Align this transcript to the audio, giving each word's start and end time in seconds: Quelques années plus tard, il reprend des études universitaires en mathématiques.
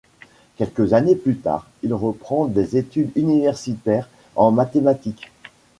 Quelques 0.57 0.93
années 0.93 1.15
plus 1.15 1.37
tard, 1.37 1.67
il 1.83 1.93
reprend 1.93 2.47
des 2.47 2.75
études 2.75 3.11
universitaires 3.15 4.09
en 4.35 4.49
mathématiques. 4.49 5.31